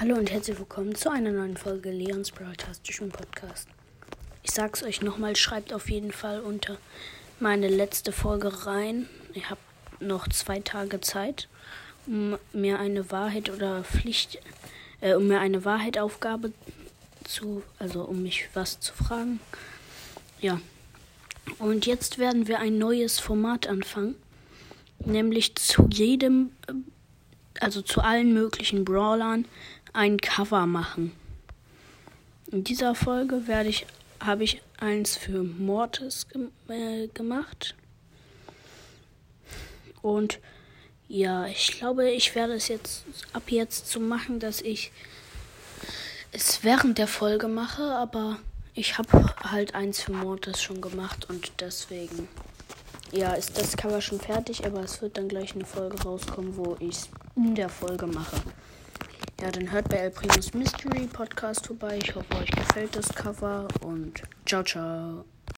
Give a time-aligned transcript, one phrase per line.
[0.00, 3.66] Hallo und herzlich willkommen zu einer neuen Folge Leons Broadcastischen Podcast.
[4.44, 6.78] Ich sag's euch nochmal, schreibt auf jeden Fall unter
[7.40, 9.08] meine letzte Folge rein.
[9.34, 9.58] Ich habe
[9.98, 11.48] noch zwei Tage Zeit,
[12.06, 14.38] um mir eine Wahrheit oder Pflicht,
[15.00, 16.52] äh, um mir eine Wahrheitaufgabe
[17.24, 19.40] zu, also um mich was zu fragen.
[20.40, 20.60] Ja.
[21.58, 24.14] Und jetzt werden wir ein neues Format anfangen,
[25.00, 26.74] nämlich zu jedem, äh,
[27.60, 29.44] also zu allen möglichen Brawlern
[29.92, 31.12] ein Cover machen.
[32.50, 33.86] In dieser Folge werde ich,
[34.20, 37.74] habe ich eins für Mortis ge äh, gemacht.
[40.02, 40.38] Und
[41.08, 44.92] ja, ich glaube, ich werde es jetzt ab jetzt so machen, dass ich
[46.32, 48.38] es während der Folge mache, aber
[48.74, 52.28] ich habe halt eins für Mortis schon gemacht und deswegen
[53.12, 56.76] ja, ist das Cover schon fertig, aber es wird dann gleich eine Folge rauskommen, wo
[56.78, 58.36] ich es in der Folge mache.
[59.40, 61.98] Ja, dann hört bei El Primus Mystery Podcast vorbei.
[62.02, 65.24] Ich hoffe, euch gefällt das Cover und ciao, ciao.